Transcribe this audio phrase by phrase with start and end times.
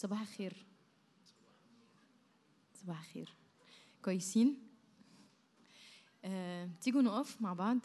[0.00, 0.52] صباح الخير.
[2.82, 3.28] صباح الخير.
[4.04, 4.58] كويسين؟
[6.24, 7.78] آه، تيجوا نقف مع بعض؟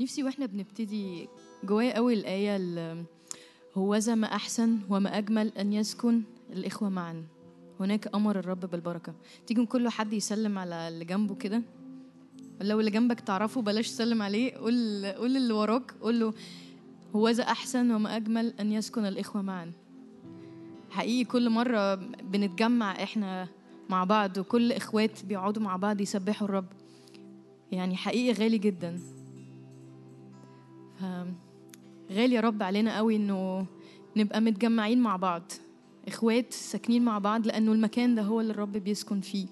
[0.00, 1.28] نفسي وإحنا بنبتدي
[1.64, 3.04] جوايا قوي الآية ال-
[3.74, 7.26] هوذا ما أحسن وما أجمل أن يسكن الإخوة معا.
[7.80, 9.14] هناك أمر الرب بالبركة.
[9.46, 11.62] تيجوا كل حد يسلم على اللي جنبه كده؟
[12.60, 14.52] لو اللي جنبك تعرفه بلاش تسلم عليه.
[14.54, 15.90] قول قول اللي وراك.
[16.00, 16.34] قول له
[17.16, 19.72] هوذا أحسن وما أجمل أن يسكن الإخوة معا.
[20.92, 23.48] حقيقي كل مرة بنتجمع إحنا
[23.90, 26.66] مع بعض وكل إخوات بيقعدوا مع بعض يسبحوا الرب.
[27.72, 29.00] يعني حقيقي غالي جدا.
[32.12, 33.66] غالي يا رب علينا قوي إنه
[34.16, 35.42] نبقى متجمعين مع بعض.
[36.08, 39.46] إخوات ساكنين مع بعض لأنه المكان ده هو اللي الرب بيسكن فيه.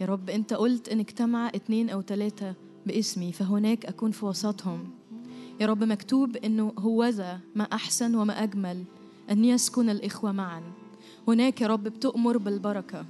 [0.00, 2.54] يا رب أنت قلت إن اجتمع اتنين أو تلاتة
[2.86, 4.90] باسمي فهناك أكون في وسطهم.
[5.60, 8.84] يا رب مكتوب إنه هوذا ما أحسن وما أجمل
[9.30, 10.62] أن يسكن الإخوة معا.
[11.28, 13.04] هناك يا رب بتؤمر بالبركة.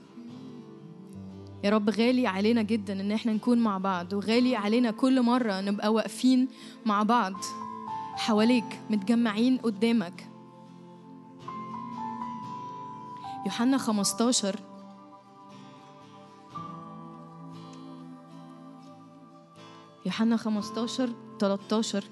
[1.65, 5.93] يا رب غالي علينا جدا إن إحنا نكون مع بعض وغالي علينا كل مرة نبقى
[5.93, 6.49] واقفين
[6.87, 7.33] مع بعض.
[8.15, 10.29] حواليك متجمعين قدامك.
[13.47, 14.61] يوحنا 15
[20.07, 22.05] يوحنا 15 13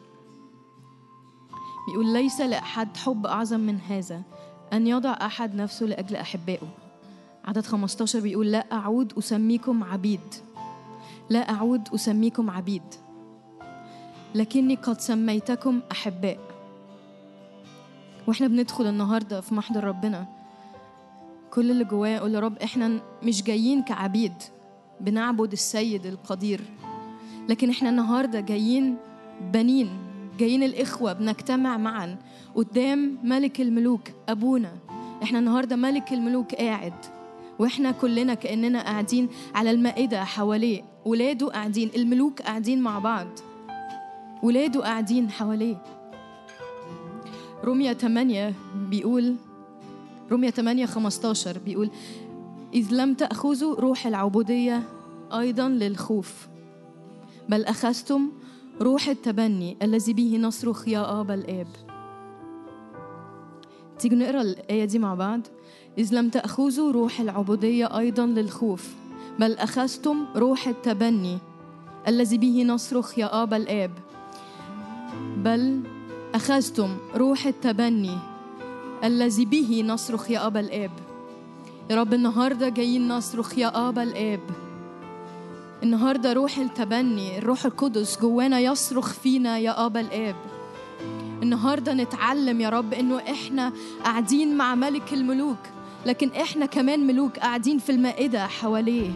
[1.88, 4.22] بيقول ليس لأحد حب أعظم من هذا
[4.72, 6.68] أن يضع أحد نفسه لأجل أحبائه.
[7.44, 10.20] عدد 15 بيقول لا أعود أسميكم عبيد.
[11.30, 12.82] لا أعود أسميكم عبيد.
[14.34, 16.38] لكني قد سميتكم أحباء.
[18.26, 20.26] وإحنا بندخل النهارده في محضر ربنا.
[21.50, 24.34] كل اللي جواه يقول يا رب إحنا مش جايين كعبيد.
[25.00, 26.60] بنعبد السيد القدير.
[27.48, 28.96] لكن إحنا النهارده جايين
[29.52, 30.13] بنين.
[30.38, 32.16] جايين الإخوة بنجتمع معا
[32.54, 34.72] قدام ملك الملوك أبونا.
[35.22, 36.92] إحنا النهارده ملك الملوك قاعد
[37.58, 40.82] وإحنا كلنا كأننا قاعدين على المائدة حواليه.
[41.04, 43.26] ولاده قاعدين الملوك قاعدين مع بعض.
[44.42, 45.82] ولاده قاعدين حواليه.
[47.64, 48.54] رومية 8
[48.90, 49.36] بيقول
[50.30, 51.90] رومية 8 15 بيقول
[52.74, 54.82] إذ لم تأخذوا روح العبودية
[55.32, 56.48] أيضا للخوف
[57.48, 58.28] بل أخذتم
[58.80, 61.66] روح التبني الذي به نصرخ يا آبا الآب.
[63.98, 65.40] تيجي نقرأ الآية دي مع بعض؟
[65.98, 68.94] إذ لم تأخذوا روح العبودية أيضا للخوف
[69.38, 71.38] بل أخذتم روح التبني
[72.08, 73.90] الذي به نصرخ يا آبا الآب.
[75.36, 75.80] بل
[76.34, 78.18] أخذتم روح التبني
[79.04, 80.90] الذي به نصرخ يا أبا الآب.
[81.90, 84.40] يا رب النهاردة جايين نصرخ يا أبا الآب.
[85.84, 90.36] النهاردة روح التبني الروح القدس جوانا يصرخ فينا يا أبا الآب.
[91.42, 93.72] النهاردة نتعلم يا رب إنه إحنا
[94.04, 95.58] قاعدين مع ملك الملوك
[96.06, 99.10] لكن إحنا كمان ملوك قاعدين في المائدة حواليه.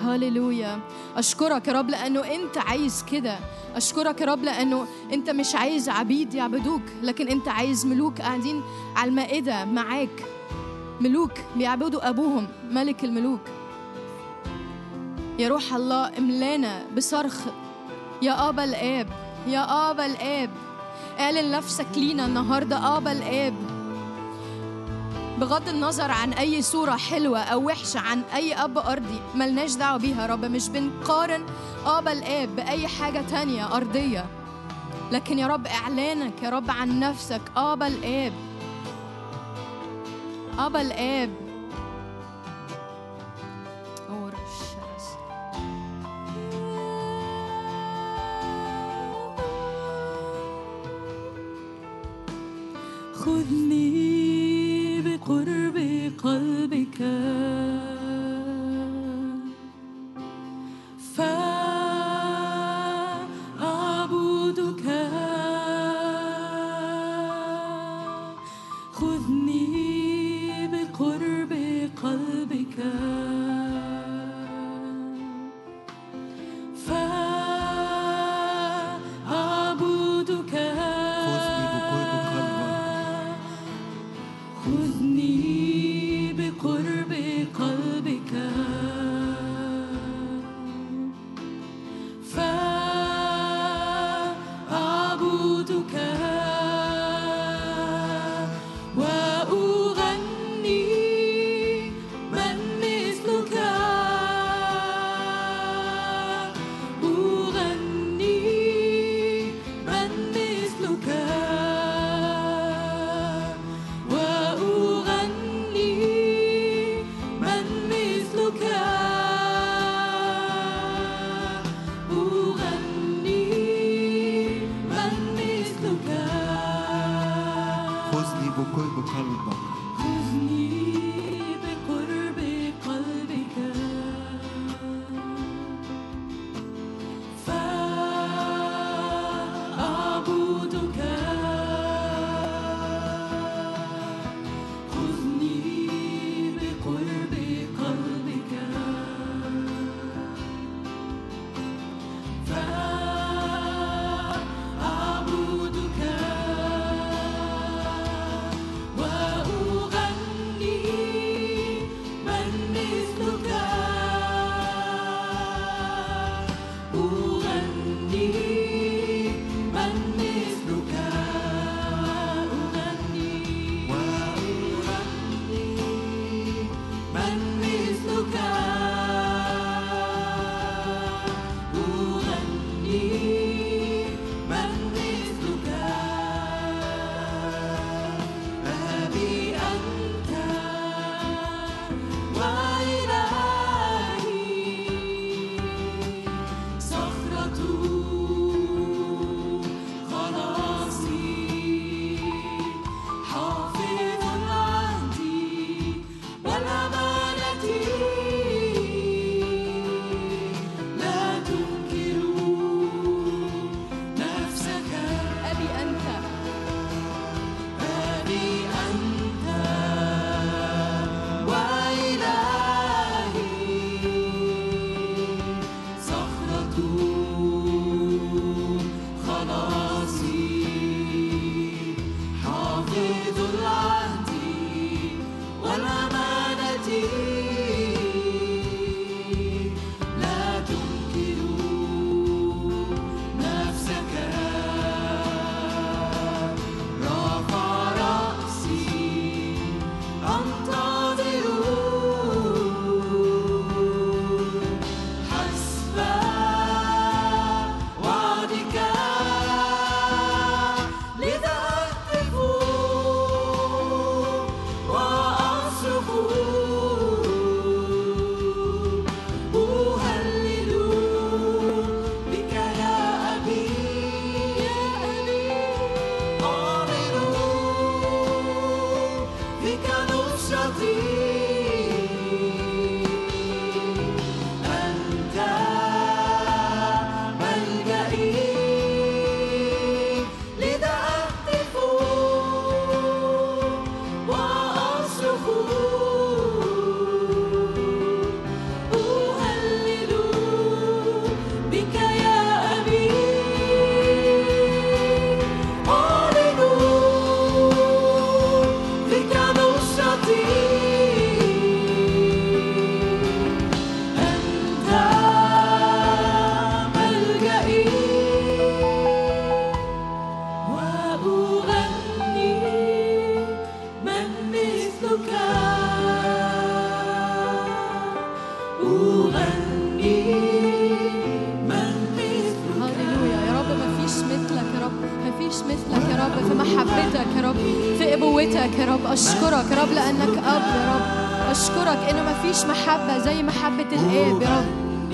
[0.00, 0.80] هاليلويا.
[1.16, 3.38] أشكرك يا رب لأنه أنت عايز كده.
[3.76, 8.62] أشكرك يا رب لأنه أنت مش عايز عبيد يعبدوك لكن أنت عايز ملوك قاعدين
[8.96, 10.24] على المائدة معاك.
[11.00, 13.40] ملوك بيعبدوا أبوهم ملك الملوك.
[15.38, 17.40] يا روح الله املانا بصرخ.
[18.22, 19.08] يا أبا الآب
[19.46, 20.50] يا أبا الآب.
[21.20, 23.54] اعلن نفسك لينا النهاردة أبا الآب.
[25.38, 30.22] بغض النظر عن أي صورة حلوة أو وحشة عن أي أب أرضي ملناش دعوة بيها
[30.22, 30.44] يا رب.
[30.44, 31.44] مش بنقارن
[31.86, 34.26] أبا الآب بأي حاجة تانية أرضية.
[35.12, 38.32] لكن يا رب إعلانك يا رب عن نفسك أبا الآب.
[40.58, 41.45] أبا الآب.
[53.26, 55.76] خذني بقرب
[56.24, 56.98] قلبك.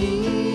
[0.03, 0.52] رب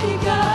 [0.00, 0.47] he goes.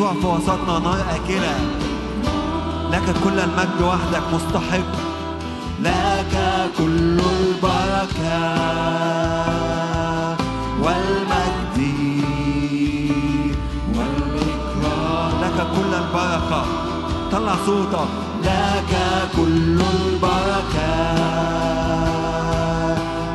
[0.00, 1.56] يسوع في وسطنا نار أكلة
[2.90, 4.90] لك كل المجد وحدك مستحق.
[5.82, 6.34] لك
[6.78, 8.40] كل البركة
[10.82, 11.78] والمجد
[13.94, 16.64] والإكرام لك كل البركة.
[17.32, 18.08] طلع صوتك.
[18.44, 18.92] لك
[19.36, 20.92] كل البركة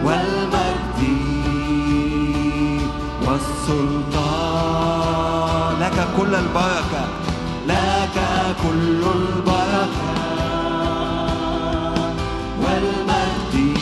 [0.03, 1.01] والمجد
[3.27, 4.04] والسلطان.
[6.17, 7.05] كل البركة.
[7.67, 8.17] لك
[8.63, 10.05] كل البركة.
[12.61, 13.77] والمجد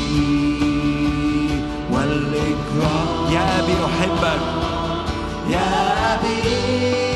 [1.91, 3.07] والإكرام.
[3.31, 4.41] يا أبي أحبك.
[5.49, 7.12] يا أبي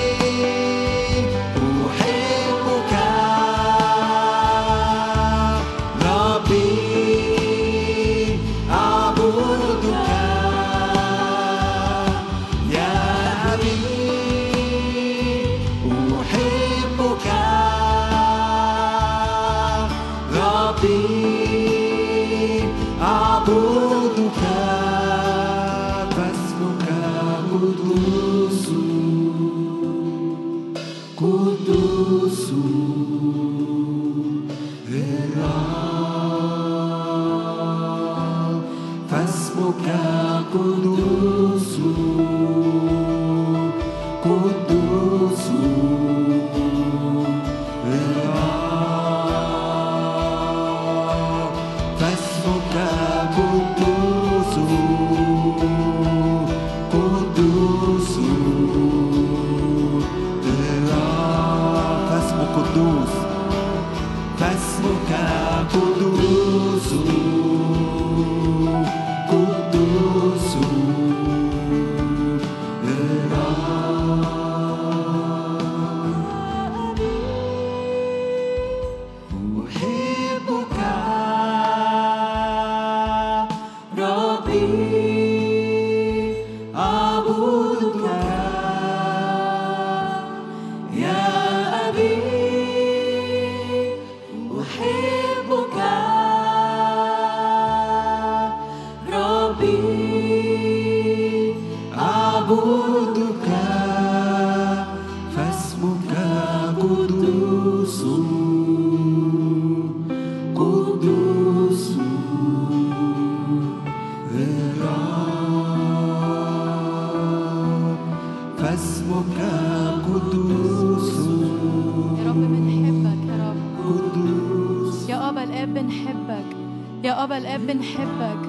[127.38, 128.44] الآب بنحبك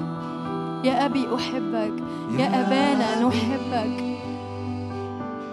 [0.85, 1.93] يا أبي أحبك.
[2.39, 4.19] يا أبانا نحبك.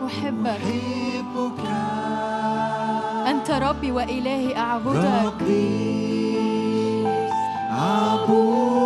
[0.05, 0.61] أحبك.
[3.27, 5.05] أنت ربي وإلهي أعبدك.
[7.71, 8.84] أعبدك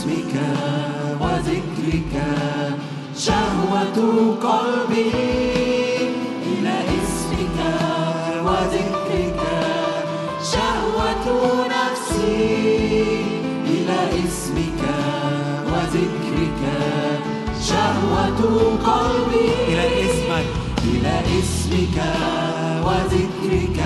[0.00, 0.34] اسمك
[1.20, 2.14] وذكرك
[3.16, 3.96] شهوة
[4.42, 5.12] قلبي.
[6.50, 7.58] إلى اسمك
[8.46, 9.40] وذكرك
[10.52, 11.26] شهوة
[11.74, 12.44] نفسي.
[13.66, 14.82] إلى اسمك
[15.72, 16.62] وذكرك
[17.68, 18.40] شهوة
[18.88, 19.48] قلبي.
[19.68, 20.48] إلى اسمك.
[20.84, 21.98] إلى اسمك
[22.86, 23.80] وذكرك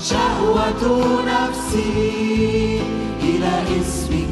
[0.00, 0.82] شهوة
[1.26, 2.80] نفسي.
[3.22, 4.23] إلى اسمك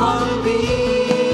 [0.00, 1.33] قلبي.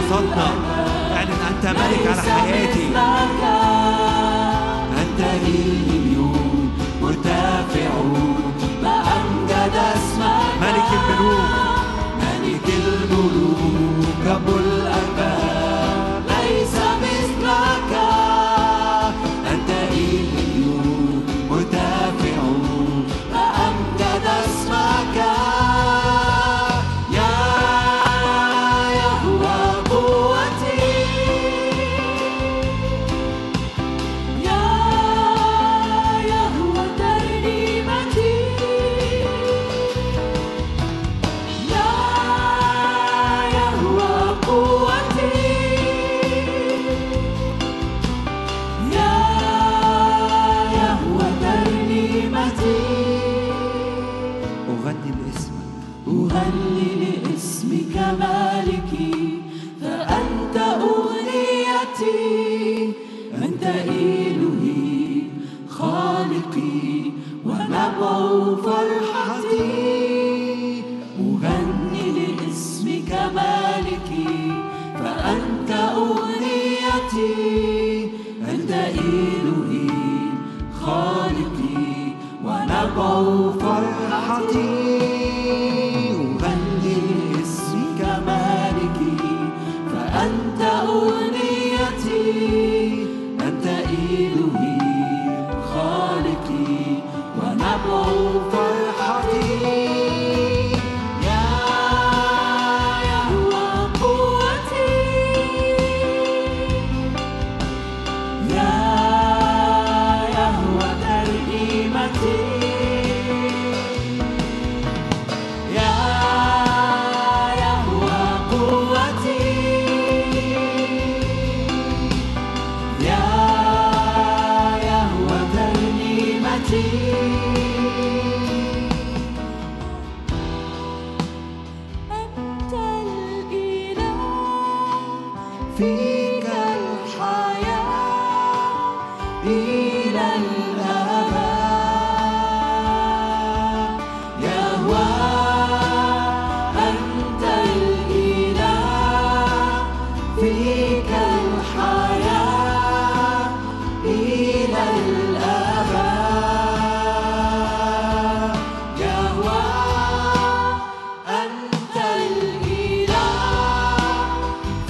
[0.00, 0.48] وسطنا
[1.16, 2.90] اعلن أنت ملك على حياتي.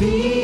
[0.00, 0.39] be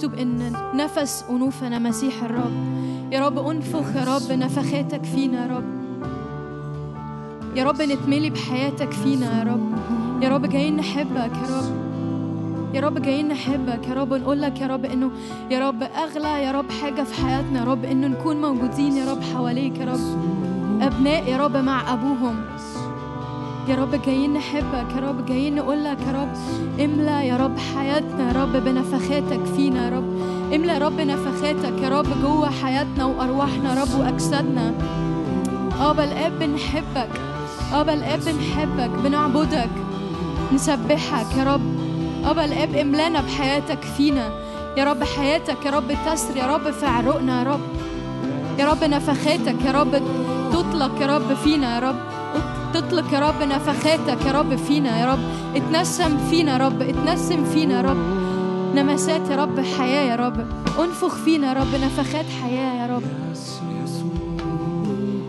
[0.00, 2.52] مكتوب إن نفس أنوفنا مسيح الرب
[3.12, 5.64] يا رب أنفخ يا رب نفخاتك فينا يا رب
[7.56, 9.72] يا رب نتملي بحياتك فينا يا رب
[10.22, 11.74] يا رب جايين نحبك يا رب
[12.74, 15.10] يا رب جايين نحبك يا رب نقول لك يا رب انه
[15.50, 19.22] يا رب اغلى يا رب حاجة في حياتنا يا رب انه نكون موجودين يا رب
[19.22, 20.00] حواليك يا رب
[20.82, 22.36] ابناء يا رب مع ابوهم
[23.68, 26.32] يا رب جايين نحبك يا رب جايين نقول لك يا رب
[26.80, 30.04] املا يا رب حياتنا يا رب بنفخاتك فينا يا رب
[30.54, 34.72] املا يا رب نفخاتك يا رب جوه حياتنا وارواحنا يا رب واجسادنا
[35.80, 37.10] ابا الاب بنحبك
[37.72, 39.70] ابا الاب بنحبك بنعبدك
[40.54, 41.60] نسبحك يا رب
[42.24, 44.30] ابا الاب املانا بحياتك فينا
[44.76, 47.60] يا رب حياتك يا رب تسر يا رب في عروقنا يا رب
[48.58, 50.02] يا رب نفخاتك يا رب
[50.52, 51.96] تطلق يا رب فينا يا رب
[52.74, 55.18] تطلق يا رب نفخاتك يا رب فينا يا رب.
[55.56, 57.96] اتنسم فينا يا رب اتنسم فينا يا رب.
[58.74, 60.46] نمسات يا رب حياة يا رب.
[60.80, 63.02] انفخ فينا يا رب نفخات حياة يا رب.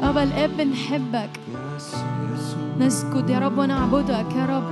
[0.04, 1.30] أبا الآب بنحبك
[2.80, 4.64] نسجد يا رب ونعبدك يا رب.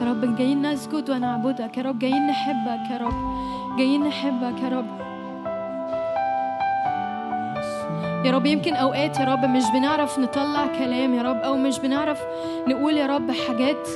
[0.00, 1.98] يا رب جايين نسجد ونعبدك يا رب.
[1.98, 3.18] جايين نحبك يا رب.
[3.78, 5.09] جايين نحبك يا رب.
[8.24, 12.18] يا رب يمكن أوقات يا رب مش بنعرف نطلع كلام يا رب أو مش بنعرف
[12.68, 13.88] نقول يا رب حاجات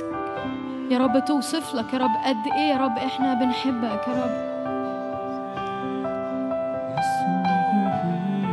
[0.91, 4.55] يا رب توصف لك يا رب قد إيه يا رب إحنا بنحبك يا رب.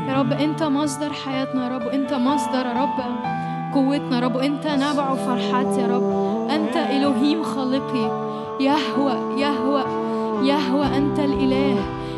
[0.08, 2.98] يا رب أنت مصدر حياتنا يا رب وانت مصدر يا رب
[3.74, 6.02] قوتنا يا رب وانت نبع فرحات يا رب.
[6.50, 8.10] أنت الوهيم خالقي
[8.60, 9.84] يهوى يهوى
[10.48, 11.76] يهوى أنت الإله.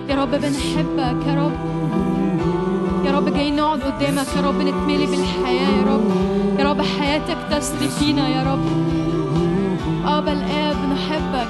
[0.08, 1.52] يا رب بنحبك يا رب.
[3.14, 6.10] رب جايين نقعد قدامك يا رب نتملي بالحياة يا رب.
[6.58, 8.64] يا رب حياتك تسري فينا يا رب.
[10.06, 11.48] أبا الآب نحبك.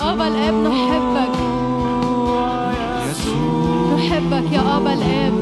[0.00, 1.34] أبا الآب نحبك.
[3.94, 5.32] نحبك يا أبا الآب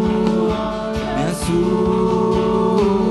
[1.17, 3.10] أبا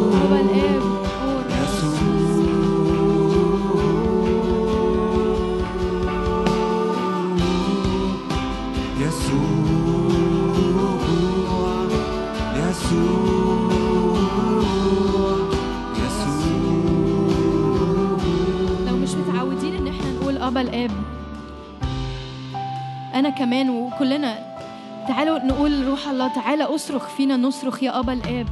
[23.19, 24.39] أنا كمان وكلنا.
[25.07, 28.47] تعالوا نقول روح الله تعالى أصرخ فينا نصرخ يا أبا الآب.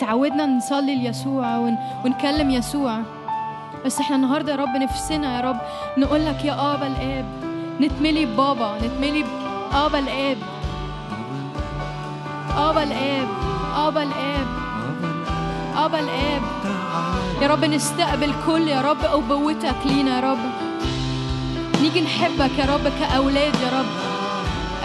[0.00, 1.76] تعودنا نصلي ليسوع ون...
[2.04, 3.00] ونكلم يسوع.
[3.84, 5.56] بس إحنا النهارده يا رب نفسنا يا رب
[5.98, 7.24] نقول لك يا أبا الآب
[7.80, 9.24] نتملي ببابا نتملي
[9.72, 10.36] بابا الآب.
[12.56, 13.28] أبا الآب
[13.76, 14.46] أبا الآب
[15.76, 16.42] أبا الآب.
[17.42, 20.61] يا رب نستقبل كل يا رب أبوتك لينا يا رب.
[21.82, 23.86] نيجي نحبك يا رب كأولاد يا رب.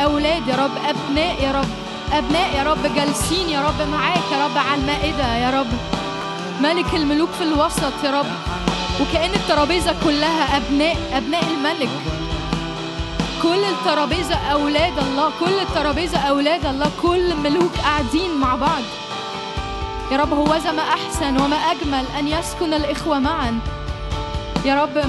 [0.04, 1.70] أولاد يا رب أبناء يا رب.
[2.14, 5.68] أبناء يا رب جالسين يا رب معاك يا رب على المائدة يا رب.
[6.62, 8.26] ملك الملوك في الوسط يا رب.
[9.02, 11.90] وكأن الترابيزة كلها أبناء أبناء الملك.
[13.44, 18.84] كل الترابيزة أولاد الله كل الترابيزة أولاد الله كل الملوك قاعدين مع بعض.
[20.12, 23.60] يا رب هوذا ما أحسن وما أجمل أن يسكن الإخوة معا.
[24.66, 25.04] يا رب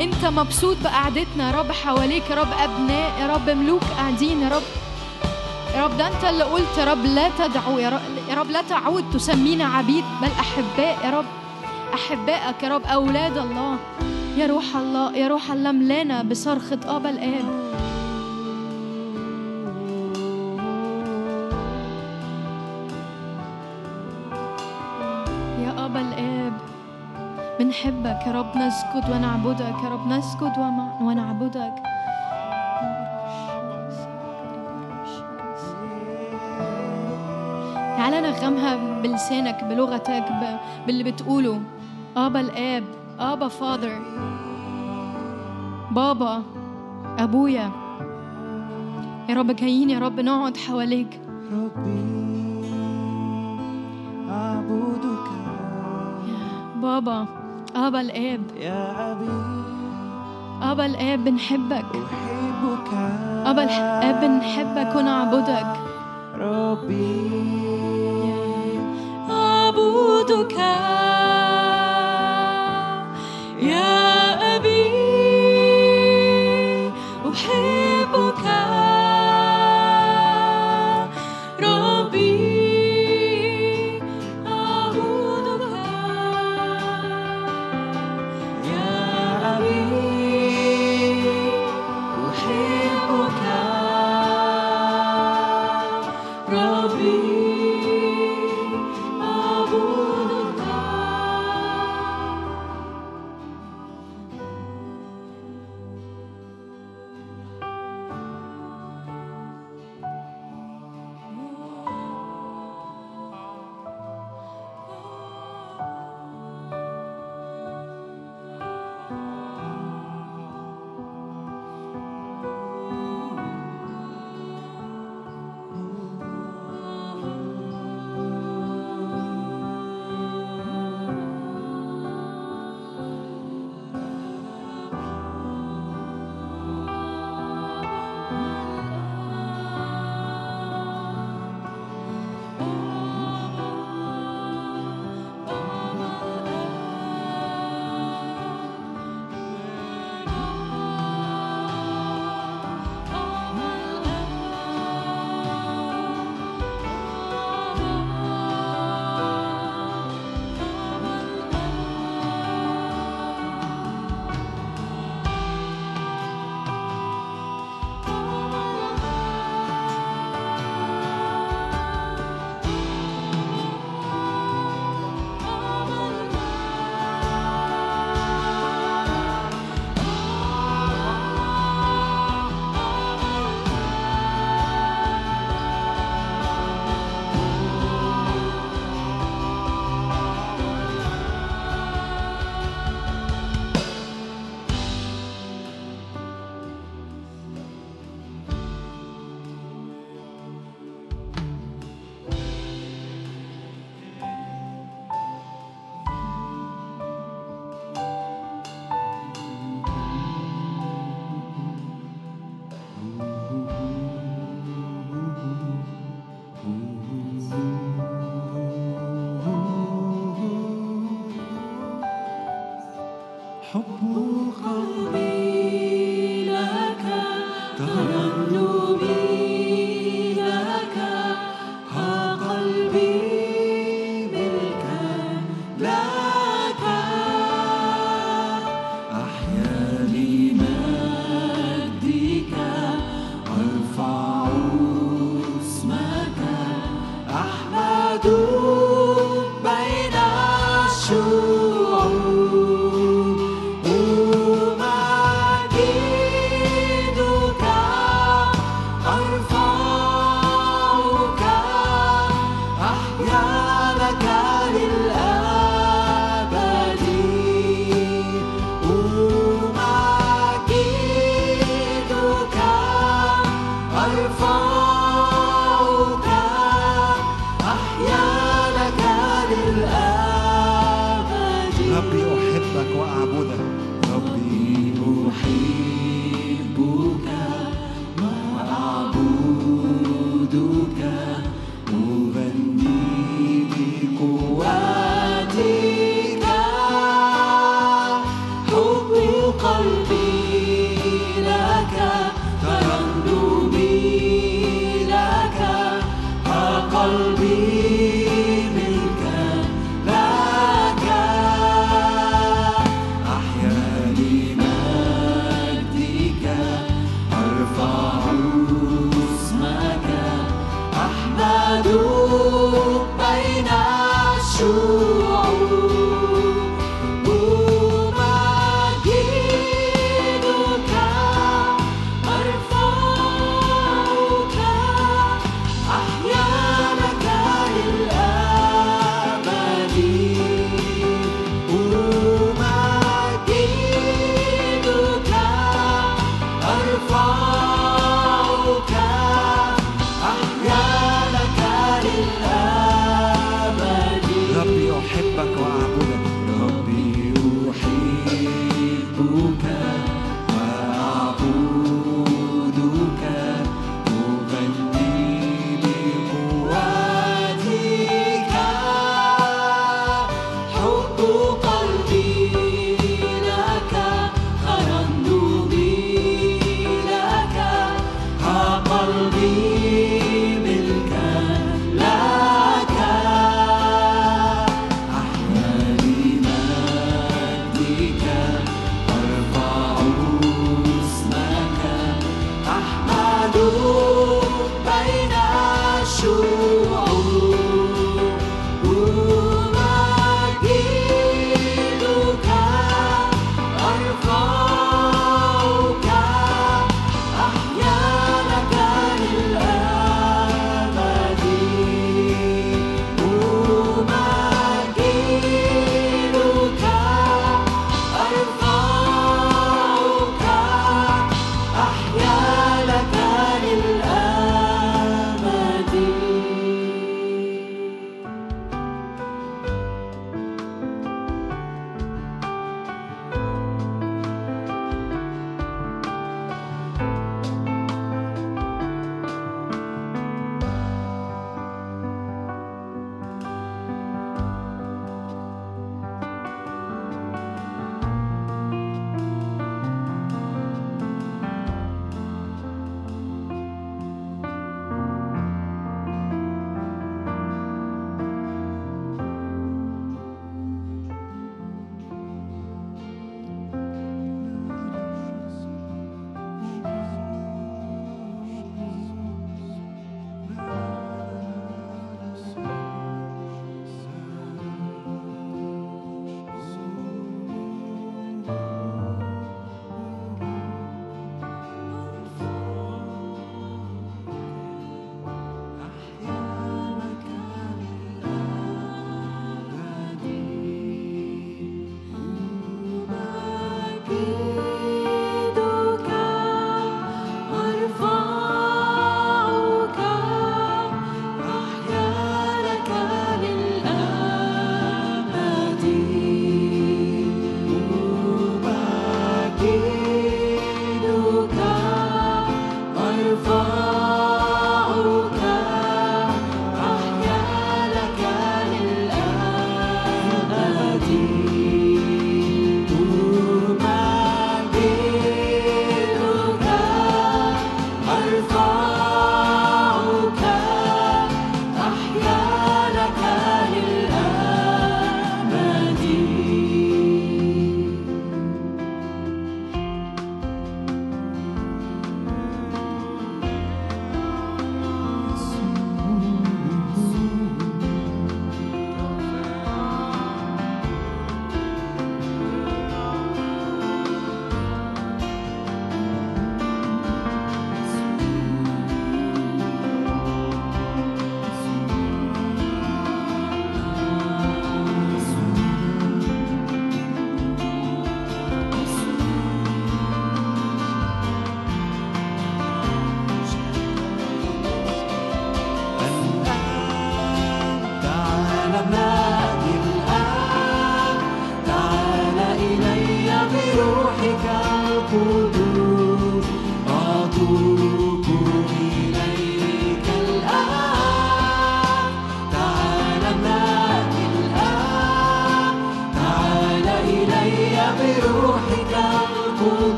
[0.00, 4.62] أنت مبسوط بقعدتنا يا رب حواليك يا رب أبناء يا رب ملوك قاعدين يا رب
[5.74, 8.62] يا رب ده أنت اللي قلت يا رب لا تدعوا يا رب, يا رب لا
[8.62, 11.24] تعود تسمينا عبيد بل أحباء يا رب
[11.94, 13.76] أحبائك يا رب أولاد الله
[14.36, 17.44] يا روح الله يا روح الله ملانا بصرخة أبا الآب.
[27.74, 30.58] بنحبك يا رب نسجد ونعبدك يا رب نسجد
[31.00, 31.74] ونعبدك.
[37.96, 40.24] تعالى نغمها بلسانك بلغتك
[40.86, 41.60] باللي بتقوله.
[42.16, 42.84] أبا الآب
[43.20, 44.02] أبا فاذر.
[45.90, 46.42] بابا
[47.18, 47.70] أبويا.
[49.28, 51.20] يا رب جايين يا رب نقعد حواليك.
[51.52, 52.04] ربي
[54.30, 55.26] أعبدك.
[56.82, 57.43] بابا.
[57.76, 58.40] أبا الآب.
[58.56, 59.30] يا أبي
[60.62, 61.84] أبا الآب بنحبك.
[61.94, 62.94] أحبك.
[63.46, 65.76] أبا الآب بنحبك ونعبدك.
[66.38, 67.30] ربي.
[69.30, 70.58] أعبدك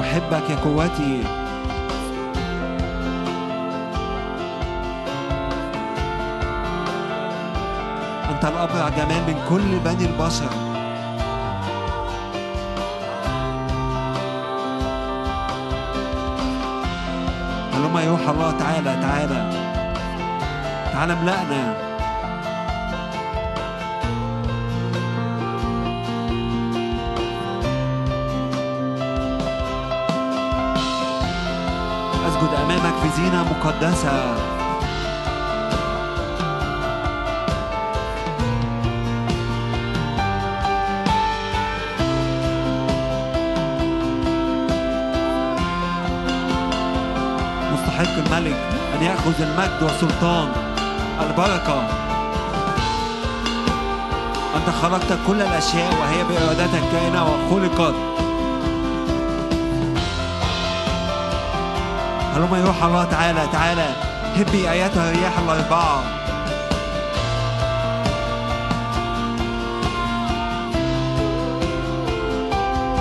[0.00, 1.22] أحبك يا قوتي.
[8.30, 10.50] أنت الأبرع جمال من كل بني البشر.
[17.74, 19.50] يا روح الله تعالى تعالى.
[20.92, 21.87] تعالى املأنا.
[33.18, 34.34] أمامك في زينة مقدسة.
[47.72, 48.56] مستحق الملك
[48.94, 50.48] أن يأخذ المجد والسلطان
[51.20, 51.82] البركة.
[54.56, 58.17] أنت خلقت كل الأشياء وهي بإرادتك كائنة وخلقت.
[62.38, 63.88] هلما يروح الله تعالى تعالى.
[64.36, 66.02] هبي آياتها الرياح الأربعة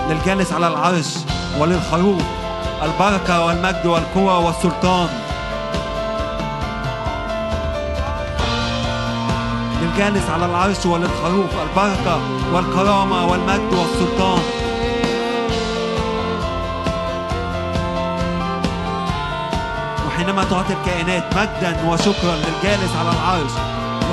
[0.10, 1.08] للجالس على العرش
[1.60, 2.22] وللخروف
[2.84, 5.10] البركة والمجد والقوة والسلطان.
[9.82, 12.20] للجالس على العرش وللخروف البركة
[12.54, 14.40] والكرامة والمجد والسلطان.
[20.50, 23.52] تعطي الكائنات مجدا وشكرا للجالس على العرش.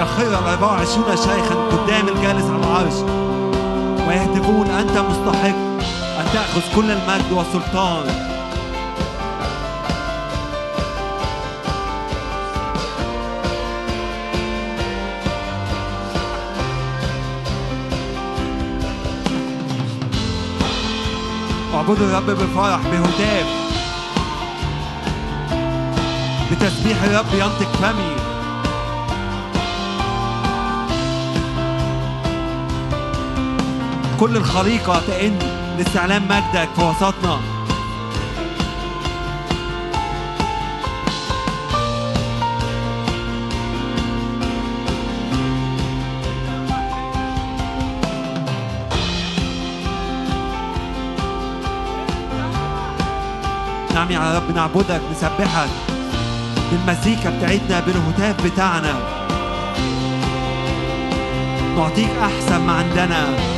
[0.01, 2.95] يخر ال 24 شيخا قدام الجالس على العرش.
[4.09, 5.57] ويهتفون أنت مستحق
[6.19, 8.07] أن تأخذ كل المجد والسلطان.
[21.75, 23.64] اعبدوا الرب بفرح بهتاف
[26.65, 28.17] بتسبيح الرب ينطق فمي
[34.21, 35.39] كل الخليقة تئن
[35.79, 37.41] لاستعلام مجدك في وسطنا.
[53.95, 55.94] نعم يا رب نعبدك نسبحك.
[56.75, 58.95] بالمزيكا بتاعتنا بالهتاف بتاعنا.
[61.77, 63.54] نعطيك أحسن ما عندنا.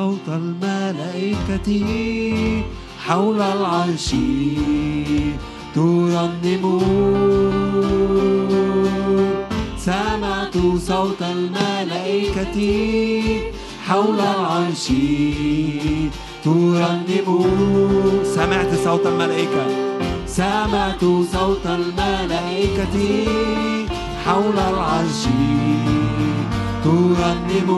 [0.00, 1.68] صوت الملائكة
[3.06, 4.10] حول العرش
[5.74, 6.64] ترنم.
[9.78, 10.56] سمعت
[10.88, 12.58] صوت الملائكة
[13.86, 14.86] حول العرش
[16.44, 17.28] ترنم.
[18.24, 19.64] سمعت صوت الملائكة.
[20.26, 22.96] سمعت صوت الملائكة
[24.24, 25.22] حول العرش
[26.84, 27.70] ترنم.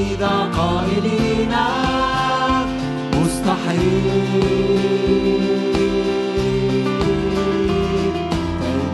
[0.00, 1.52] جديدة قائلين
[3.14, 4.30] مستحيل.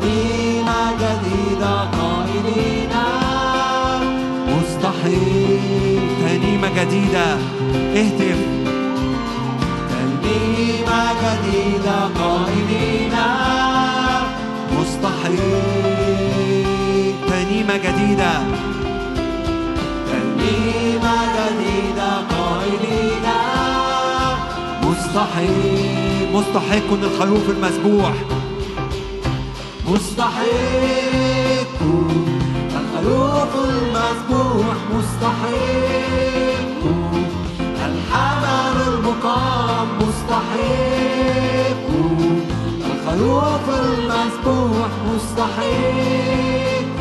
[0.01, 2.95] ترنيمة جديدة قائلين
[4.49, 6.01] مستحيل.
[6.21, 7.27] ترنيمة جديدة.
[7.97, 8.41] اهتف.
[9.91, 13.15] ترنيمة جديدة قائلين
[14.79, 15.63] مستحيل.
[17.29, 18.33] ترنيمة جديدة.
[21.37, 23.27] جديدة قائلين.
[24.83, 26.07] مستحيل.
[26.35, 28.13] مستحق الخروف المذبوح
[29.89, 30.47] مستحق
[32.81, 36.83] الخروف المذبوح مستحق
[37.89, 39.89] الحمل المقام.
[40.01, 41.87] مستحق
[42.91, 46.99] الخروف المذبوح مستحق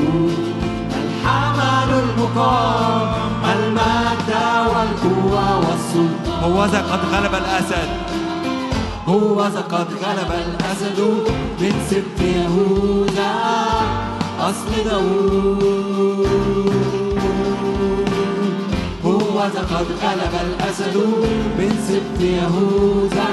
[1.02, 3.10] الحمل المقام.
[3.46, 4.05] المجد
[4.68, 7.90] والقوة والسلطان هو ذا قد غلب الأسد.
[9.08, 11.00] هو ذا قد غلب الأسد
[11.62, 13.34] من سبط يهوذا.
[14.40, 16.28] أصل داوود
[19.06, 20.96] هو ذا قد غلب الأسد
[21.58, 23.32] من سبط يهوذا.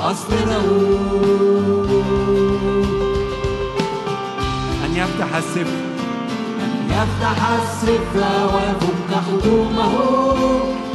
[0.00, 1.90] أصل داوود
[4.84, 5.86] أن يفتح السفر.
[6.90, 9.92] يفتح السفر ويفك ختومه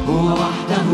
[0.08, 0.88] هو وحده.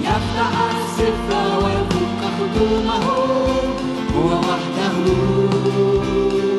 [0.00, 3.04] يفتح السفر ويفك ختومه
[4.16, 4.96] هو وحده.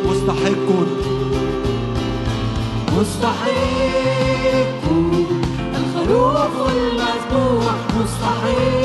[0.10, 0.70] مستحق
[2.98, 3.46] مستحق
[5.76, 8.85] الخروف المذبوح مستحق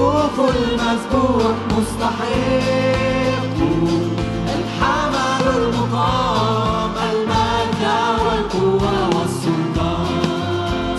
[0.00, 3.58] المذبوح مستحق
[4.56, 7.82] الحمل المقام المجد
[8.24, 10.06] والقوة والسلطان.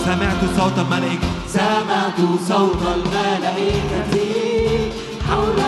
[0.06, 1.28] سمعت صوت الملائكة.
[1.48, 4.14] سمعت صوت الملائكة.
[5.30, 5.60] حول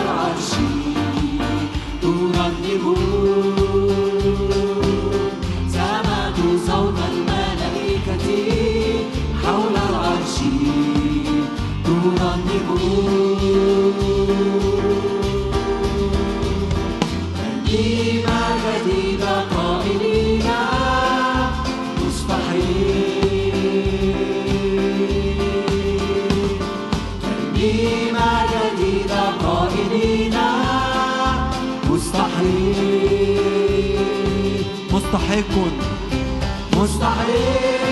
[35.23, 35.55] مستحق
[36.77, 37.82] مستحيل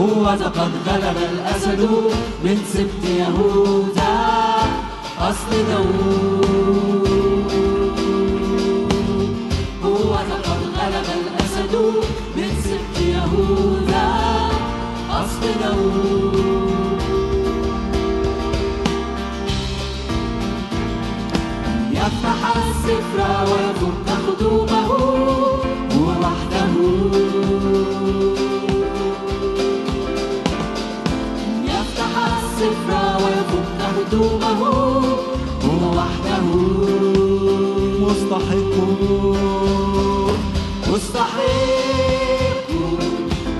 [0.00, 1.80] هو قد غلب الأسد
[2.44, 4.16] من سبط يهوذا.
[5.18, 7.52] أصل داوود
[9.84, 11.74] هو قد غلب الأسد
[12.36, 14.06] من سبط يهوذا.
[15.10, 16.36] أصل داوود
[21.92, 23.18] يفتح السفر
[23.50, 25.55] ويفك خطوبه.
[33.86, 34.58] ويفك هدومه
[35.64, 36.44] هو وحده.
[38.00, 38.74] مستحق.
[40.92, 42.68] مستحق.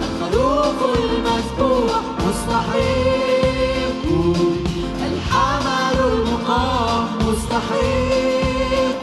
[0.02, 2.00] الخروف المذبوح.
[2.28, 4.04] مستحق.
[5.06, 7.08] الحمل المقام.
[7.28, 9.02] مستحق.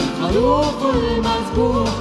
[0.00, 1.95] الخروف المذبوح.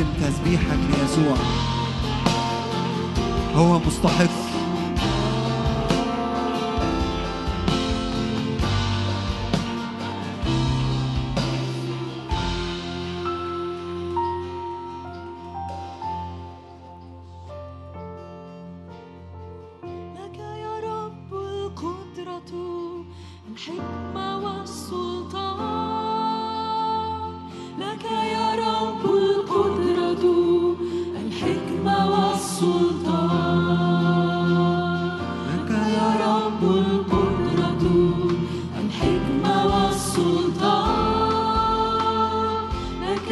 [0.00, 1.36] قدم تسبيحك ليسوع.
[3.54, 4.39] هو مستحق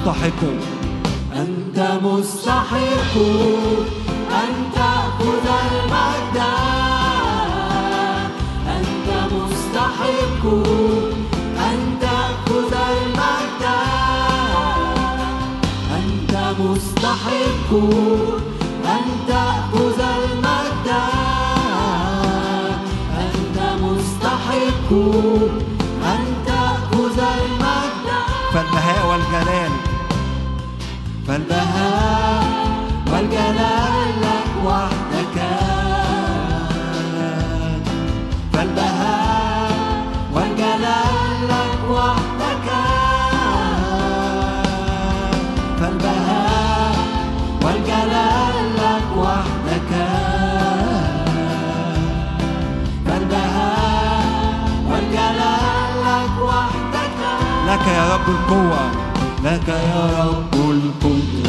[0.00, 0.42] مستحق.
[1.36, 3.14] أنت مستحق.
[4.32, 6.38] أن تأخذ المجد.
[8.76, 10.44] أنت مستحق.
[11.68, 13.64] أن تأخذ المجد.
[15.96, 17.70] أنت مستحق.
[18.84, 20.88] أن تأخذ المجد.
[23.24, 24.92] أنت مستحق.
[26.04, 28.10] أن تأخذ المجد.
[28.54, 29.89] فالبهاء والجلال.
[31.30, 32.44] فالبهاء
[33.12, 35.38] والجلال لك وحدك.
[38.52, 39.70] فالبهاء
[40.34, 42.68] والجلال لك وحدك
[45.80, 46.94] فالبهاء
[47.64, 49.92] والجلال لك وحدك
[53.06, 54.24] فالبهاء
[54.90, 57.20] والجلال لك وحدك
[57.68, 59.10] لك يا رب القوة.
[59.44, 60.89] لك يا رب القدرة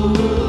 [0.00, 0.39] Lord.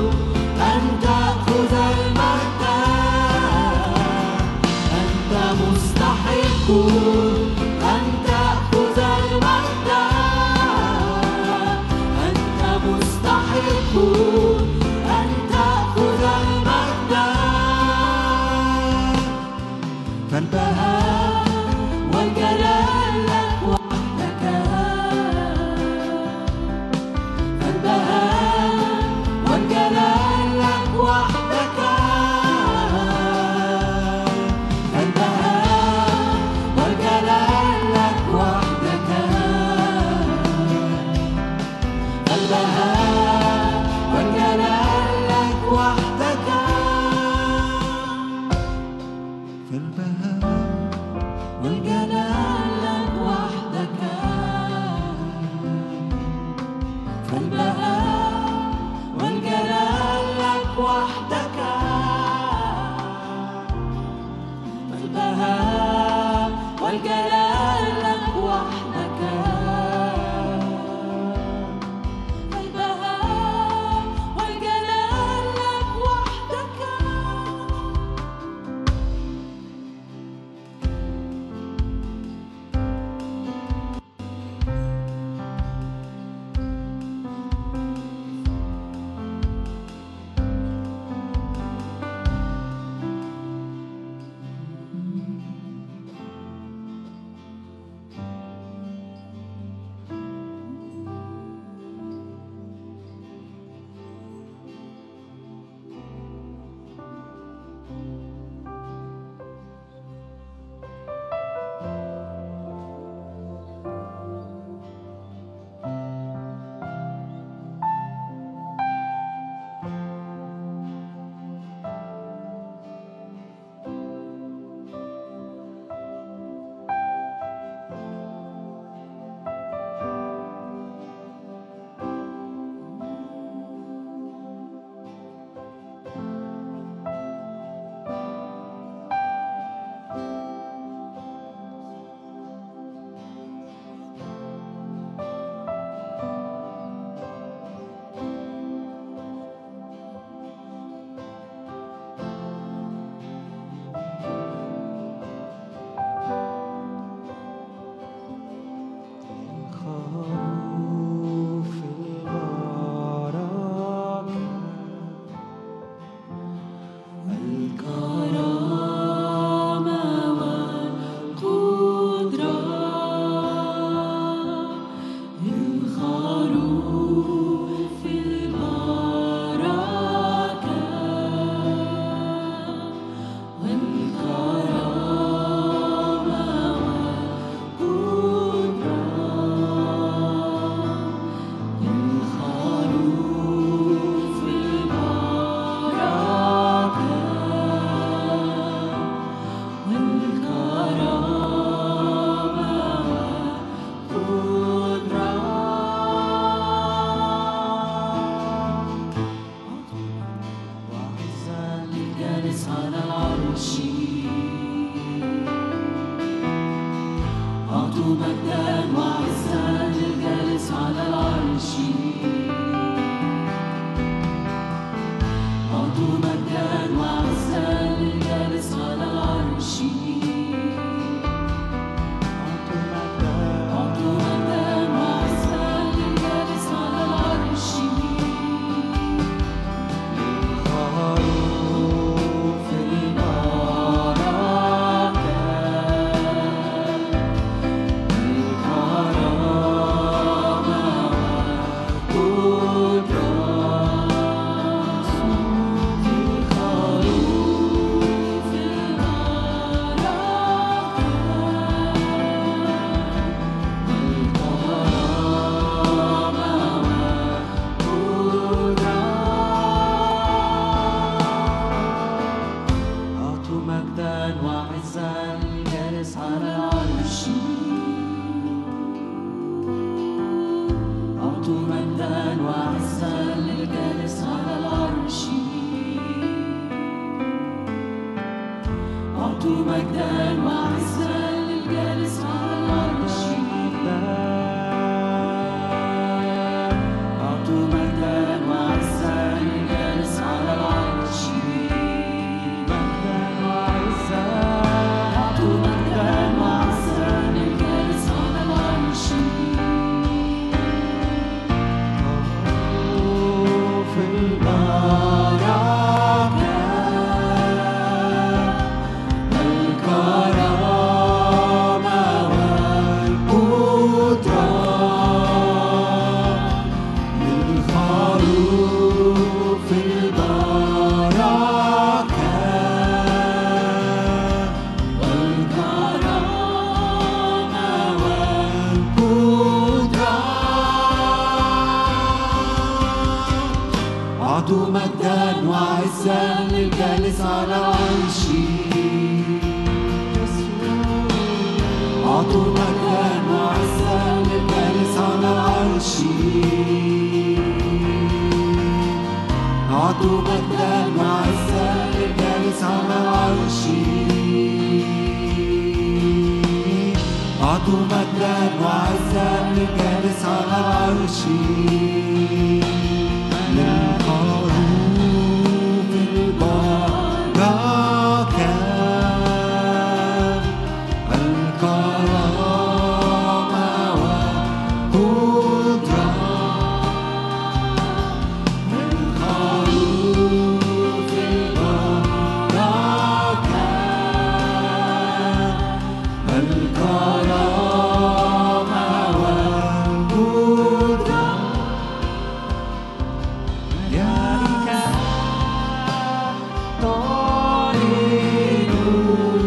[408.84, 409.41] Ooh.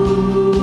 [0.00, 0.59] يسوع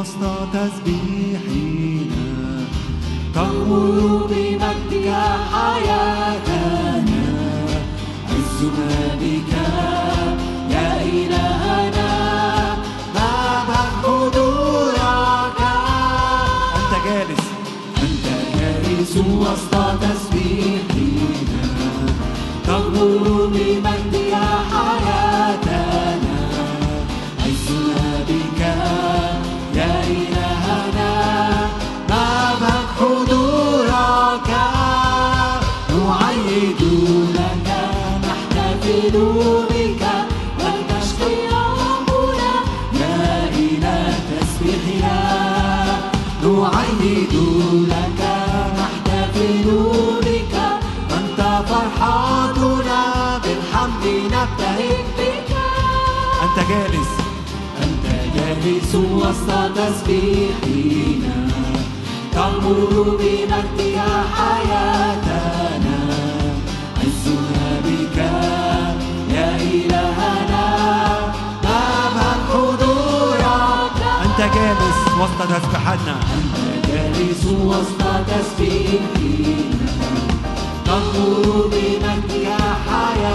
[0.00, 0.22] وسط
[0.52, 2.26] تسبيحنا
[3.34, 5.08] تغمر بمجدك
[5.52, 7.24] حياتنا
[8.30, 9.52] عزنا بك
[10.70, 12.10] يا إلهنا
[13.14, 13.70] نعبد
[14.02, 15.60] حضورك
[16.76, 17.44] أنت جالس.
[18.02, 18.26] أنت
[18.58, 21.66] جالس وسط تسبيحنا
[22.66, 23.97] تغمر بمجدك
[58.88, 61.36] يسوع وسط تسبيحنا.
[62.32, 65.98] تغمر بمجدها حياتنا.
[67.00, 68.18] عزنا بك
[69.34, 70.66] يا إلهنا.
[71.64, 74.00] نعمل حضورك.
[74.24, 76.16] أنت جالس وسط تسبيحنا.
[76.38, 79.92] أنت جالس وسط تسبيحنا.
[80.86, 83.27] تغمر بمجدها حياتنا.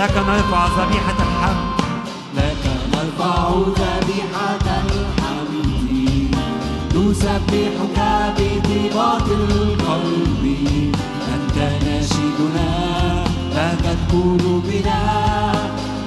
[0.00, 1.80] لك نرفع ذبيحة الحمد
[2.36, 6.34] لك نرفع ذبيحة الحمد
[6.94, 7.98] نسبحك
[8.36, 10.44] بانضباط القلب.
[11.34, 12.70] أنت ناشدنا
[13.54, 15.02] لك تكون بنا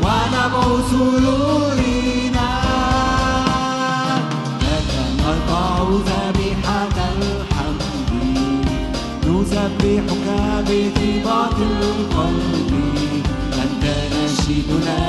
[0.03, 2.49] ونبع سرورنا
[4.61, 8.11] لك نرفع ذبيحة الحمد
[9.27, 10.25] نسبحك
[10.67, 13.22] بانضباط القلب.
[14.13, 14.99] نشيدنا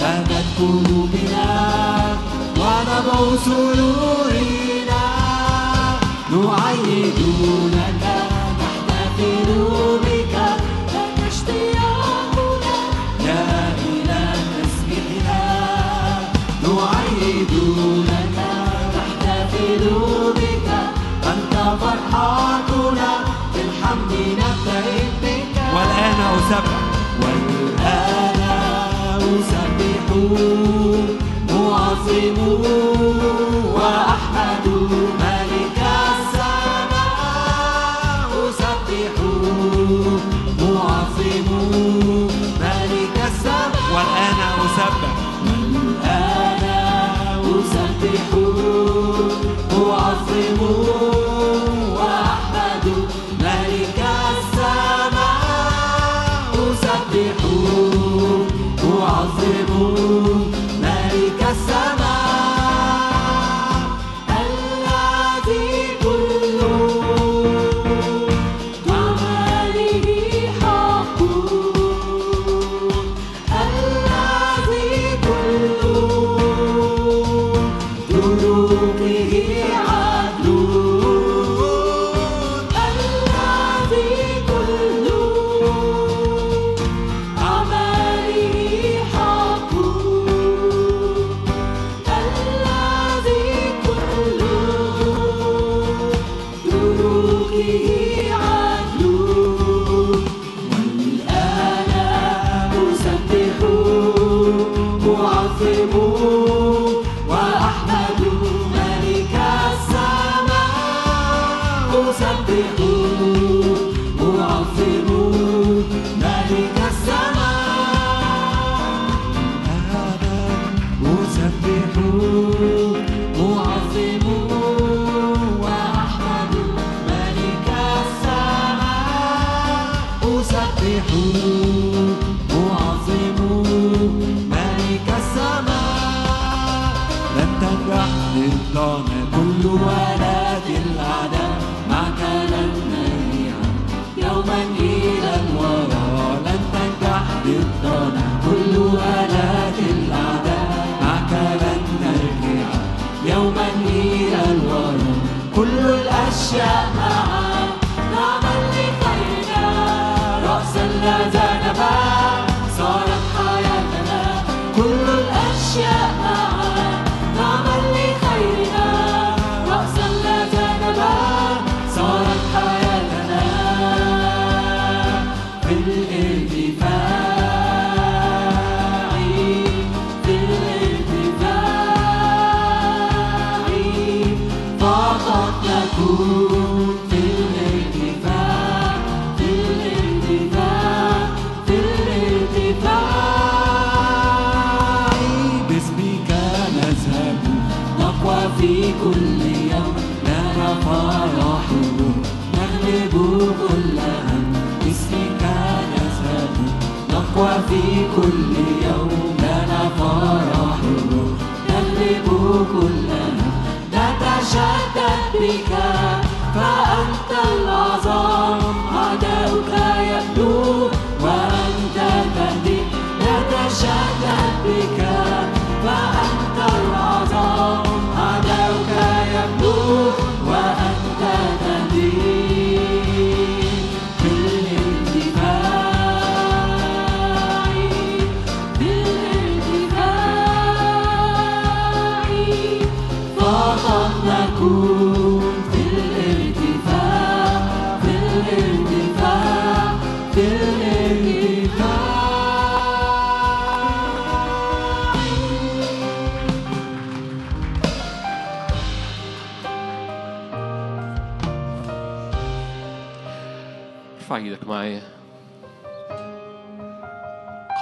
[0.00, 1.48] غابت قلوبنا
[2.60, 5.04] ونبع سرورنا
[6.30, 7.18] نعيد
[7.74, 8.04] لك
[8.60, 9.48] نحتفل
[10.04, 10.34] بك
[10.94, 12.76] لك اشتياقنا.
[13.28, 13.46] يا
[13.94, 15.44] إله اسمنا
[16.62, 17.52] نعيد
[18.10, 18.38] لك
[18.96, 19.84] نحتفل
[20.36, 20.68] بك
[21.32, 23.10] أنت فرحتنا
[23.54, 25.54] بالحمد نبتهج بك.
[25.74, 26.87] والآن أسبح.
[31.50, 32.38] معظم
[33.74, 34.66] وأحمد
[35.20, 35.47] ملك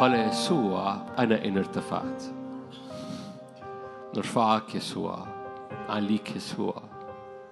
[0.00, 2.22] قال يسوع أنا إن ارتفعت.
[4.16, 5.26] نرفعك يسوع
[5.88, 6.82] عليك يسوع.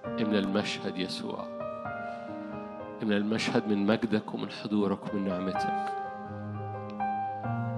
[0.05, 1.45] املى المشهد يسوع.
[3.03, 5.85] املى المشهد من مجدك ومن حضورك ومن نعمتك.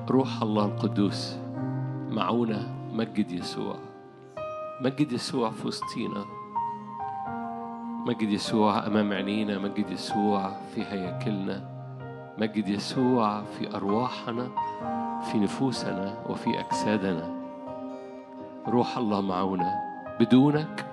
[0.09, 1.37] روح الله القدوس
[2.09, 3.75] معونا مجد يسوع.
[4.81, 6.25] مجد يسوع في وسطينا.
[8.07, 9.59] مجد يسوع أمام عينينا.
[9.59, 11.76] مجد يسوع في هياكلنا.
[12.37, 14.49] مجد يسوع في أرواحنا
[15.31, 17.29] في نفوسنا وفي أجسادنا.
[18.67, 19.73] روح الله معونا
[20.19, 20.85] بدونك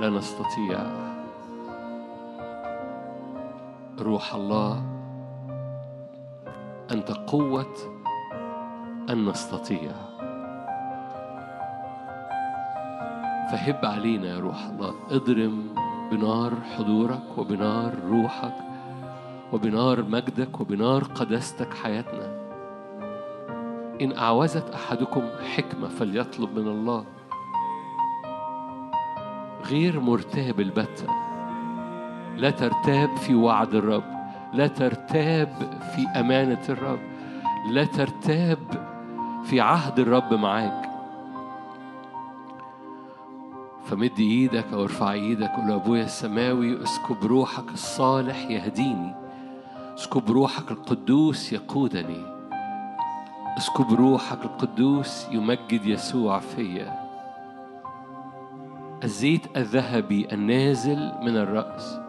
[0.00, 0.80] لا نستطيع.
[4.00, 4.82] روح الله
[6.92, 7.74] أنت قوة
[9.10, 9.92] أن نستطيع.
[13.50, 14.94] فهب علينا يا روح الله.
[15.10, 15.68] اضرم
[16.10, 18.73] بنار حضورك وبنار روحك.
[19.54, 22.44] وبنار مجدك وبنار قداستك حياتنا.
[24.00, 25.22] إن أعوزت أحدكم
[25.54, 27.04] حكمة فليطلب من الله.
[29.66, 31.06] غير مرتاب البتة.
[32.36, 34.04] لا ترتاب في وعد الرب.
[34.52, 37.00] لا ترتاب في أمانة الرب.
[37.70, 38.58] لا ترتاب
[39.44, 40.90] في عهد الرب معاك.
[43.84, 46.82] فمد إيدك أو ارفع إيدك قول أبويا السماوي.
[46.82, 49.23] اسكب روحك الصالح يهديني.
[49.94, 52.24] اسكب روحك القدوس يقودني.
[53.58, 57.04] اسكب روحك القدوس يمجد يسوع فيا.
[59.04, 62.00] الزيت الذهبي النازل من الرأس.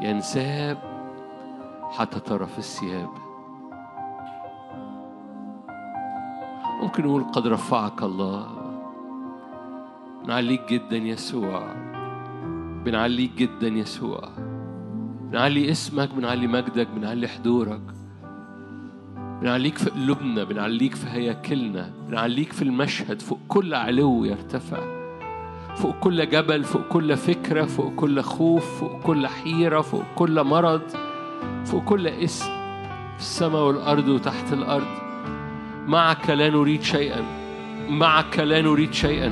[0.00, 0.78] ينساب
[1.90, 3.10] حتى طرف الثياب.
[6.82, 8.46] ممكن نقول قد رفعك الله.
[10.24, 11.62] بنعليك جدا يسوع.
[12.84, 14.53] بنعليك جدا يسوع.
[15.34, 17.80] بنعلي اسمك بنعلي مجدك بنعلي حضورك.
[19.16, 23.22] بنعليك في قلوبنا بنعليك في هياكلنا بنعليك في المشهد.
[23.22, 24.78] فوق كل علو يرتفع.
[25.76, 30.82] فوق كل جبل فوق كل فكرة فوق كل خوف فوق كل حيرة فوق كل مرض
[31.64, 32.46] فوق كل اسم.
[33.16, 34.94] في السماء والأرض وتحت الأرض.
[35.86, 37.22] معك لا نريد شيئا.
[37.88, 39.28] معك لا نريد شيئا.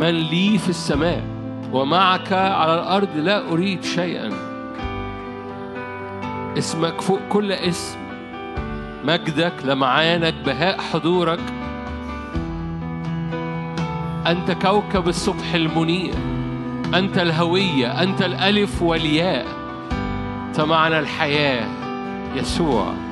[0.00, 1.31] من لي في السماء؟
[1.72, 4.30] ومعك على الأرض لا أريد شيئا.
[6.58, 7.98] اسمك فوق كل اسم.
[9.04, 11.40] مجدك لمعانك بهاء حضورك.
[14.26, 16.14] أنت كوكب الصبح المنير.
[16.94, 19.46] أنت الهوية أنت الألف والياء.
[20.52, 21.66] أنت الحياة
[22.36, 23.11] يسوع.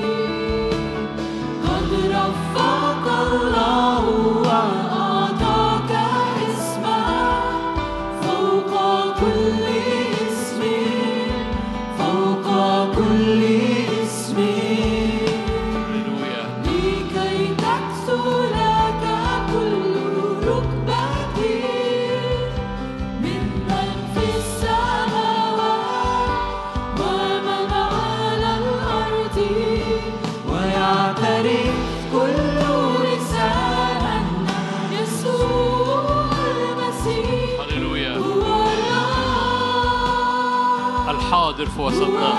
[41.81, 42.33] في وسطنا.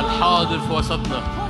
[0.00, 1.41] الحاضر في وسطنا.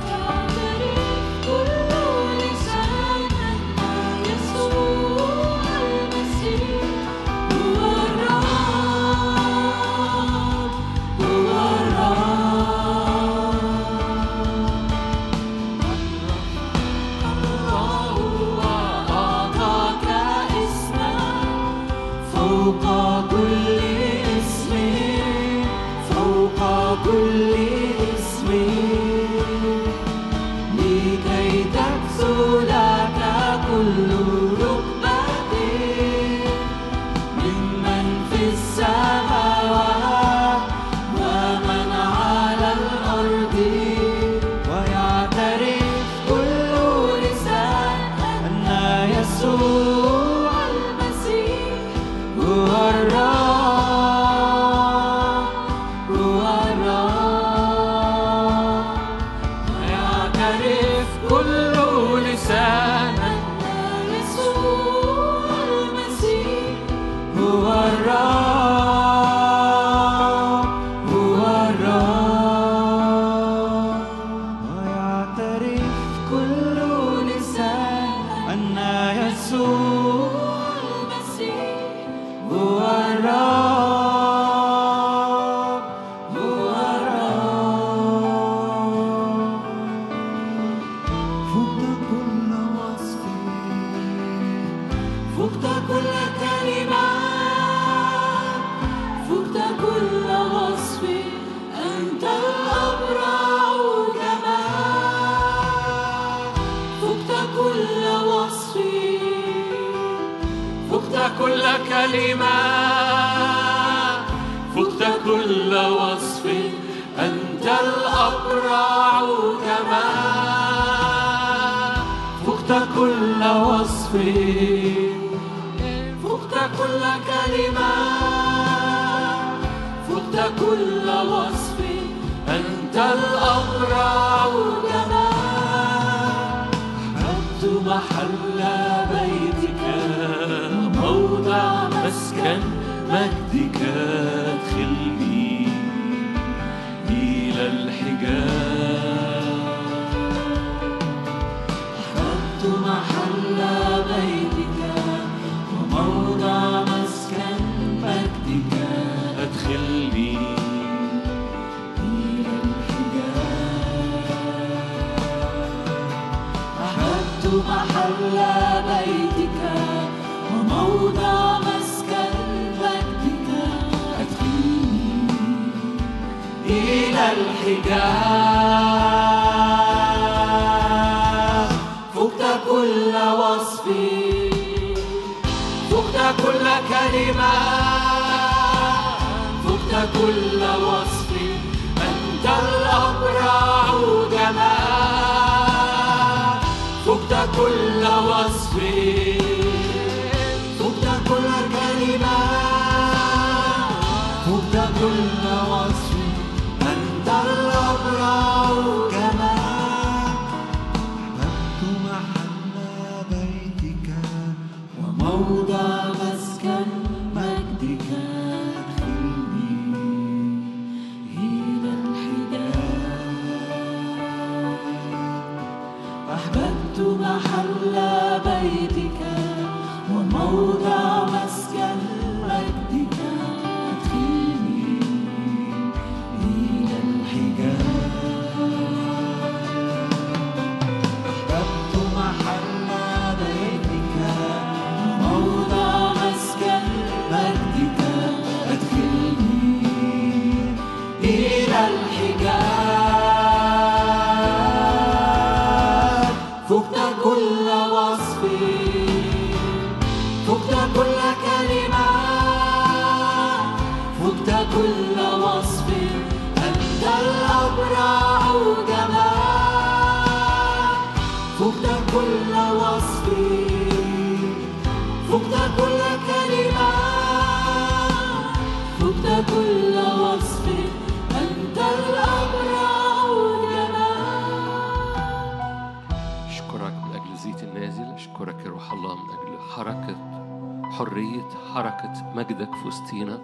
[292.35, 293.37] مجدك في وسطينا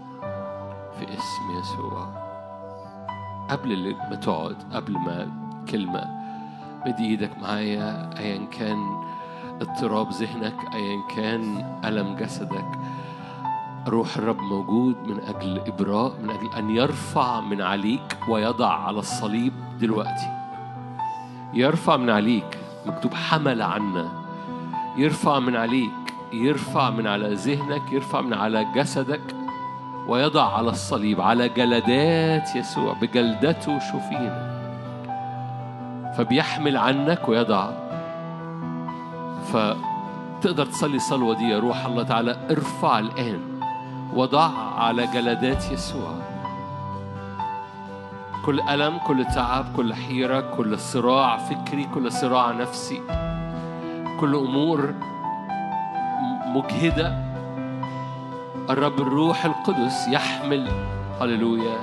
[0.99, 2.07] في اسم يسوع.
[3.49, 5.27] قبل ما تقعد قبل ما
[5.69, 6.19] كلمة
[6.85, 9.03] مد إيدك معايا ايا كان
[9.61, 12.79] اضطراب ذهنك ايا كان ألم جسدك
[13.87, 19.53] روح الرب موجود من أجل إبراء من أجل أن يرفع من عليك ويضع على الصليب
[19.79, 20.29] دلوقتي.
[21.53, 24.09] يرفع من عليك مكتوب حمل عنا.
[24.97, 25.98] يرفع من عليك.
[26.33, 29.35] يرفع من على ذهنك يرفع من على جسدك
[30.07, 34.59] ويضع على الصليب على جلدات يسوع بجلدته شفينا.
[36.17, 37.69] فبيحمل عنك ويضع.
[39.53, 43.59] فتقدر تصلي الصلوة دي يا روح الله تعالى ارفع الآن.
[44.15, 46.11] وضع على جلدات يسوع.
[48.45, 53.01] كل ألم كل تعب كل حيرة كل صراع فكري كل صراع نفسي
[54.19, 54.93] كل أمور
[56.55, 57.29] مجهدة.
[58.69, 60.71] الرب الروح القدس يحمل
[61.21, 61.77] هللويا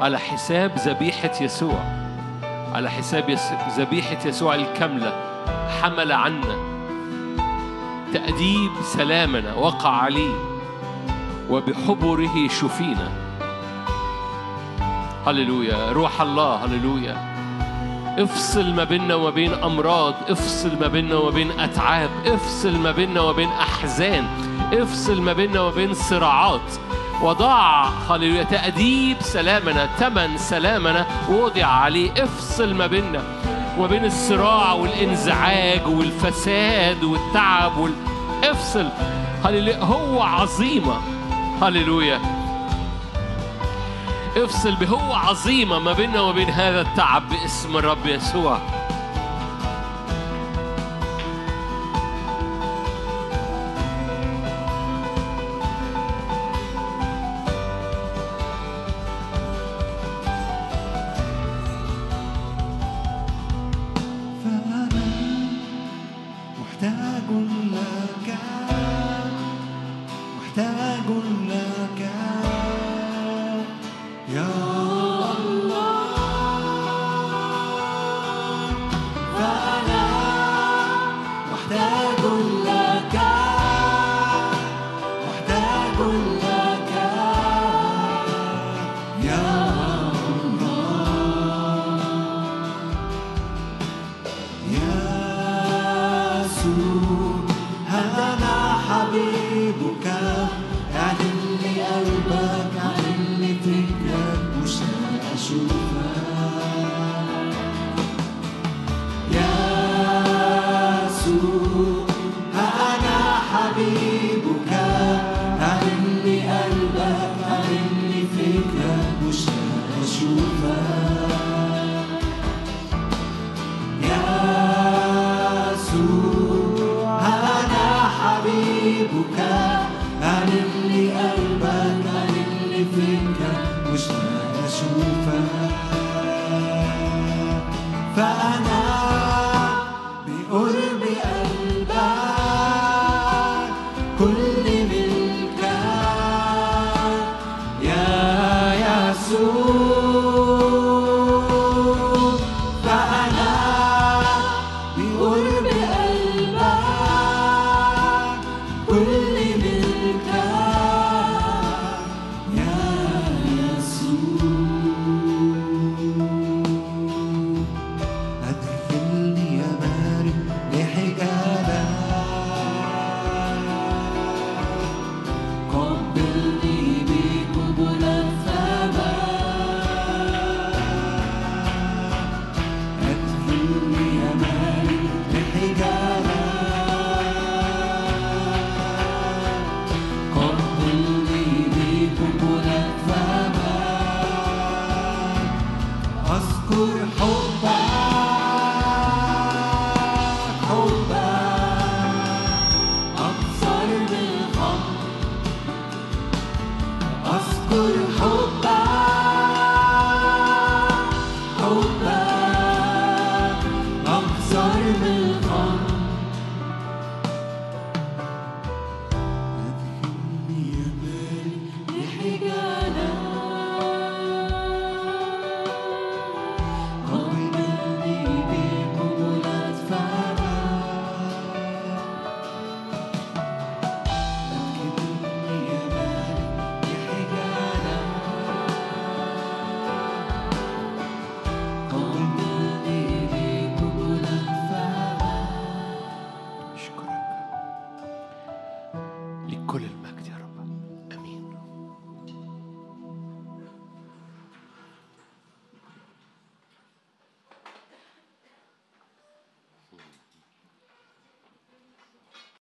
[0.00, 1.78] على حساب ذبيحة يسوع
[2.74, 3.52] على حساب يس...
[3.78, 5.12] ذبيحة يسوع الكاملة.
[5.82, 6.56] حمل عنا.
[8.12, 10.34] تأديب سلامنا وقع عليه
[11.50, 13.08] وبحبره شفينا.
[15.26, 17.35] هللويا روح الله هللويا.
[18.18, 23.20] افصل ما بيننا وما بين أمراض افصل ما بيننا وما بين أتعاب افصل ما بيننا
[23.20, 24.26] وما بين أحزان
[24.72, 26.60] افصل ما بيننا وما بين صراعات.
[27.22, 33.22] وضع هللويا تأديب سلامنا تمن سلامنا وضع عليه افصل ما بيننا
[33.78, 37.92] وما بين الصراع والإنزعاج والفساد والتعب وال...
[38.44, 38.88] افصل.
[39.44, 41.00] هللويا هو عظيمة.
[41.62, 42.20] هللويا
[44.36, 48.85] افصل بهو عظيمة ما بيننا وما بين هذا التعب باسم الرب يسوع.